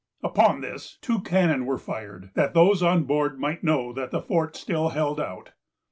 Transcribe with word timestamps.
Upon 0.23 0.61
this, 0.61 0.97
two 1.03 1.19
cannon 1.21 1.67
were 1.67 1.77
fired, 1.77 2.31
that 2.33 2.55
those 2.55 2.81
on 2.81 3.03
board 3.03 3.39
might 3.39 3.63
know 3.63 3.93
that 3.93 4.09
the 4.09 4.19
fort 4.19 4.55
still 4.57 4.89
held 4.89 5.19
out. 5.19 5.51